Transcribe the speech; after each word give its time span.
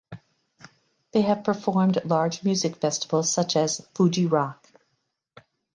They 1.11 1.21
have 1.21 1.43
performed 1.43 1.95
at 1.95 2.07
large 2.07 2.43
music 2.43 2.77
festivals 2.77 3.31
such 3.31 3.55
as 3.55 3.87
Fuji 3.93 4.25
Rock. 4.25 4.67